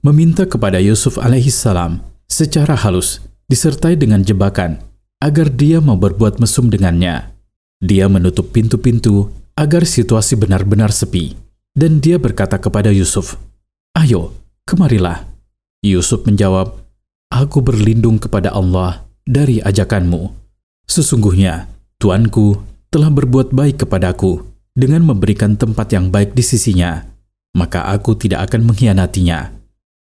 [0.00, 4.80] meminta kepada Yusuf alaihissalam secara halus disertai dengan jebakan
[5.20, 7.32] agar dia mau berbuat mesum dengannya.
[7.80, 11.36] Dia menutup pintu-pintu agar situasi benar-benar sepi.
[11.70, 13.38] Dan dia berkata kepada Yusuf,
[13.94, 14.34] Ayo,
[14.66, 15.22] kemarilah.
[15.86, 16.76] Yusuf menjawab,
[17.30, 20.34] Aku berlindung kepada Allah dari ajakanmu.
[20.90, 21.70] Sesungguhnya,
[22.02, 22.58] Tuanku
[22.90, 24.42] telah berbuat baik kepadaku
[24.74, 27.06] dengan memberikan tempat yang baik di sisinya
[27.54, 29.59] maka aku tidak akan mengkhianatinya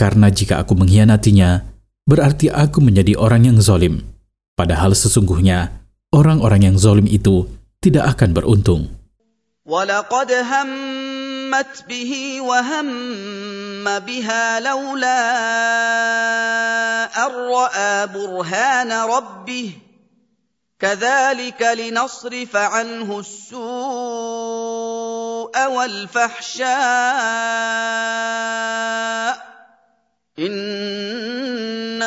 [0.00, 1.64] Karena jika aku mengkhianatinya,
[2.04, 4.04] berarti aku menjadi orang yang zolim.
[4.52, 5.72] Padahal sesungguhnya,
[6.12, 7.48] orang-orang yang zolim itu
[7.80, 8.82] tidak akan beruntung.
[9.66, 12.88] ولقد همت به وهم
[13.98, 15.22] بها لولا
[17.26, 19.72] أن رأى برهان ربه
[20.78, 23.66] كذلك لنصرف عنه السوء
[25.66, 26.66] والفحشاء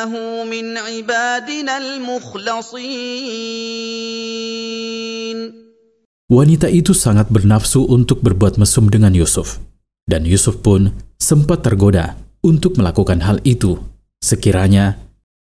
[0.00, 0.12] إنه
[0.48, 2.96] من عبادنا المخلصين
[6.26, 9.62] Wanita itu sangat bernafsu untuk berbuat mesum dengan Yusuf,
[10.10, 10.90] dan Yusuf pun
[11.22, 13.78] sempat tergoda untuk melakukan hal itu,
[14.18, 14.98] sekiranya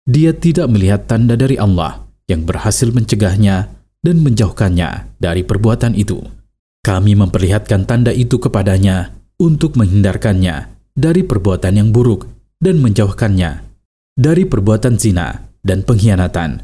[0.08, 3.68] dia tidak melihat tanda dari Allah yang berhasil mencegahnya
[4.00, 6.24] dan menjauhkannya dari perbuatan itu.
[6.80, 12.24] Kami memperlihatkan tanda itu kepadanya untuk menghindarkannya dari perbuatan yang buruk
[12.56, 13.63] dan menjauhkannya
[14.20, 16.60] dari perbuatan zina dan pengkhianatan.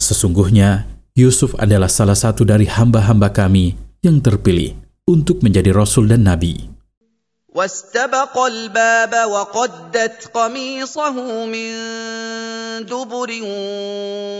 [0.00, 0.84] Sesungguhnya,
[1.16, 4.76] Yusuf adalah salah satu dari hamba-hamba kami yang terpilih
[5.08, 6.70] untuk menjadi rasul dan nabi.
[7.50, 11.70] واستبق الباب وقدت قميصه من
[12.86, 13.30] دبر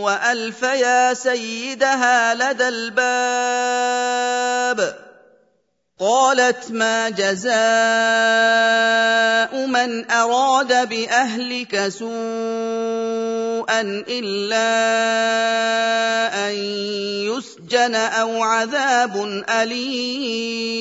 [0.06, 3.98] والف يا سيدها لدى الباب
[6.00, 7.52] قالت ما جزاء
[9.68, 14.72] من اراد باهلك سوءا الا
[16.48, 16.54] ان
[17.28, 20.80] يسجن او عذاب اليم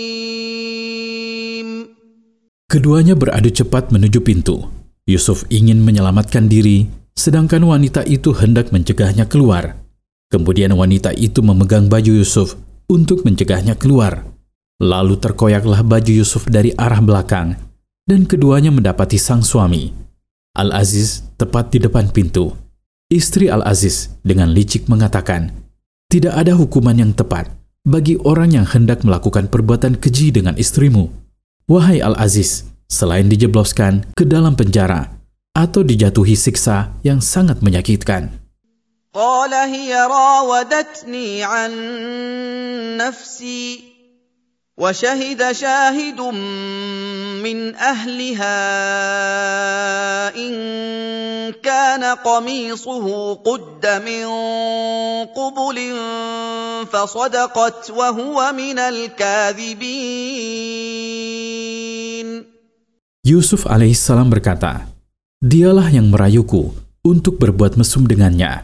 [2.69, 4.69] Keduanya beradu cepat menuju pintu.
[5.09, 6.85] Yusuf ingin menyelamatkan diri,
[7.17, 9.81] sedangkan wanita itu hendak mencegahnya keluar.
[10.29, 12.53] Kemudian wanita itu memegang baju Yusuf
[12.85, 14.32] untuk mencegahnya keluar.
[14.82, 17.54] Lalu terkoyaklah baju Yusuf dari arah belakang,
[18.10, 19.94] dan keduanya mendapati sang suami.
[20.58, 22.50] Al-Aziz tepat di depan pintu.
[23.06, 25.54] Istri Al-Aziz dengan licik mengatakan,
[26.10, 27.50] Tidak ada hukuman yang tepat
[27.86, 31.06] bagi orang yang hendak melakukan perbuatan keji dengan istrimu.
[31.70, 35.14] Wahai Al-Aziz, selain dijebloskan ke dalam penjara
[35.54, 38.42] atau dijatuhi siksa yang sangat menyakitkan.
[39.14, 41.72] Qala hiya rawadatni an
[42.98, 43.93] nafsi
[44.79, 46.19] وشهد شاهد
[47.43, 48.59] من اهلها
[50.39, 50.53] ان
[51.59, 53.05] كان قميصه
[53.43, 54.25] قد من
[55.35, 55.77] قبل
[56.87, 60.29] فصدقت وهو من الكاذبين
[63.19, 64.87] Yusuf alaihissalam berkata,
[65.43, 66.71] Dialah yang merayuku
[67.03, 68.63] untuk berbuat mesum dengannya,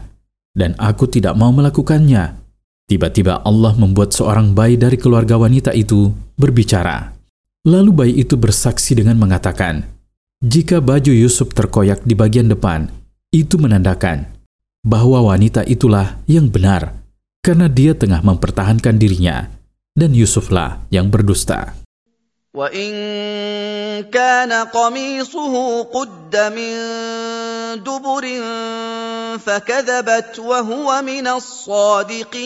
[0.56, 2.39] dan aku tidak mau melakukannya.
[2.89, 7.13] Tiba-tiba Allah membuat seorang bayi dari keluarga wanita itu berbicara.
[7.67, 9.85] Lalu bayi itu bersaksi dengan mengatakan,
[10.41, 12.89] jika baju Yusuf terkoyak di bagian depan,
[13.29, 14.25] itu menandakan
[14.81, 16.97] bahwa wanita itulah yang benar,
[17.45, 19.53] karena dia tengah mempertahankan dirinya,
[19.93, 21.77] dan Yusuflah yang berdusta.
[22.56, 25.54] وان كان قميصه
[25.92, 26.72] قد من
[27.84, 28.24] دبر
[29.44, 32.36] فكذبت وهو من الصادقين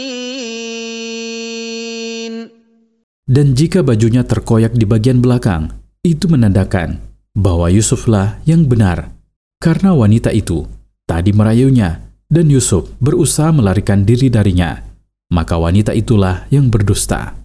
[3.30, 5.70] Dan jika bajunya terkoyak di bagian belakang,
[6.02, 6.98] itu menandakan
[7.30, 9.14] bahwa Yusuflah yang benar,
[9.62, 10.66] karena wanita itu
[11.06, 14.82] tadi merayunya dan Yusuf berusaha melarikan diri darinya.
[15.30, 17.38] Maka wanita itulah yang berdusta.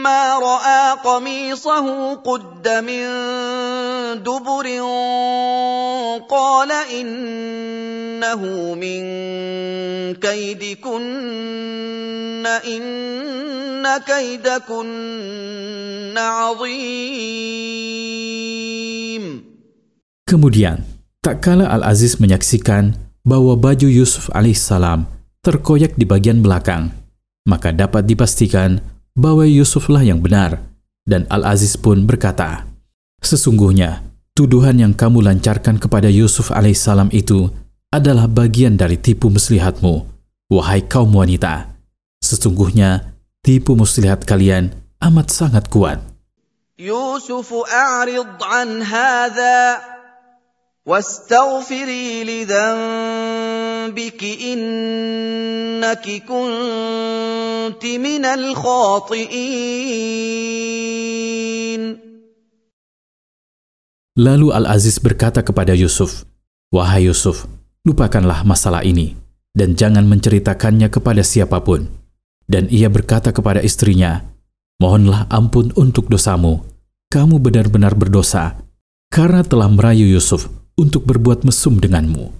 [0.00, 3.04] فلما راى قميصه قد من
[4.22, 4.66] دبر
[6.30, 6.70] قال
[7.00, 8.40] انه
[8.74, 9.02] من
[10.16, 11.02] كيدكن
[12.46, 14.88] ان كيدكن
[16.16, 17.26] عظيم
[20.26, 20.82] Kemudian,
[21.22, 25.06] tak kala Al-Aziz menyaksikan bahwa baju Yusuf alaihissalam
[25.38, 26.90] terkoyak di bagian belakang,
[27.46, 28.82] maka dapat dipastikan
[29.16, 30.60] bahwa Yusuflah yang benar,
[31.06, 32.68] dan Al-Aziz pun berkata,
[33.22, 34.04] Sesungguhnya,
[34.36, 37.48] tuduhan yang kamu lancarkan kepada Yusuf alaihissalam itu
[37.88, 40.04] adalah bagian dari tipu muslihatmu,
[40.52, 41.72] wahai kaum wanita.
[42.20, 46.02] Sesungguhnya, tipu muslihat kalian amat sangat kuat.
[46.76, 49.80] يوسف أعرض عن هذا
[50.86, 53.29] واستغفري لذنبك
[54.22, 59.76] إنك كنت من الخاطئين
[64.16, 66.24] Lalu Al-Aziz berkata kepada Yusuf,
[66.72, 67.44] Wahai Yusuf,
[67.84, 69.12] lupakanlah masalah ini,
[69.52, 71.84] dan jangan menceritakannya kepada siapapun.
[72.48, 74.24] Dan ia berkata kepada istrinya,
[74.80, 76.64] Mohonlah ampun untuk dosamu,
[77.12, 78.56] kamu benar-benar berdosa,
[79.12, 80.48] karena telah merayu Yusuf
[80.80, 82.39] untuk berbuat mesum denganmu.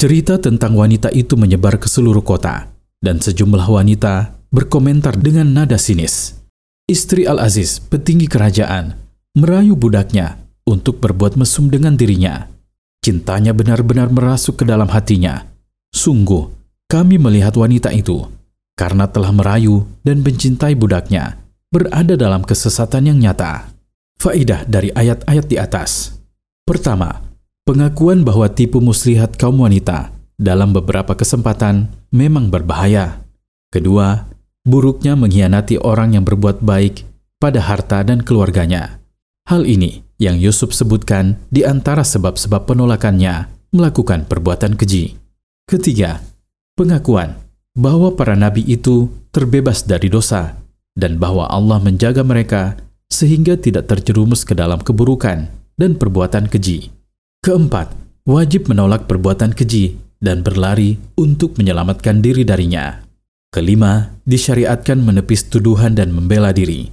[0.00, 2.72] Cerita tentang wanita itu menyebar ke seluruh kota,
[3.04, 6.40] dan sejumlah wanita berkomentar dengan nada sinis.
[6.88, 8.96] Istri Al-Aziz, petinggi kerajaan,
[9.36, 12.48] merayu budaknya untuk berbuat mesum dengan dirinya.
[13.04, 15.44] Cintanya benar-benar merasuk ke dalam hatinya.
[15.92, 16.48] Sungguh,
[16.88, 18.24] kami melihat wanita itu,
[18.80, 21.36] karena telah merayu dan mencintai budaknya,
[21.68, 23.68] berada dalam kesesatan yang nyata.
[24.16, 26.16] Faidah dari ayat-ayat di atas.
[26.64, 27.20] Pertama,
[27.70, 33.22] Pengakuan bahwa tipu muslihat kaum wanita dalam beberapa kesempatan memang berbahaya.
[33.70, 34.26] Kedua,
[34.66, 37.06] buruknya mengkhianati orang yang berbuat baik
[37.38, 38.98] pada harta dan keluarganya.
[39.46, 45.14] Hal ini yang Yusuf sebutkan di antara sebab-sebab penolakannya melakukan perbuatan keji.
[45.70, 46.26] Ketiga,
[46.74, 47.38] pengakuan
[47.78, 50.58] bahwa para nabi itu terbebas dari dosa
[50.98, 55.46] dan bahwa Allah menjaga mereka sehingga tidak terjerumus ke dalam keburukan
[55.78, 56.98] dan perbuatan keji.
[57.40, 57.96] Keempat,
[58.28, 63.00] wajib menolak perbuatan keji dan berlari untuk menyelamatkan diri darinya.
[63.48, 66.92] Kelima, disyariatkan menepis tuduhan dan membela diri.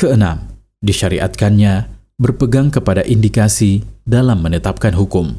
[0.00, 0.48] Keenam,
[0.80, 5.36] disyariatkannya berpegang kepada indikasi dalam menetapkan hukum.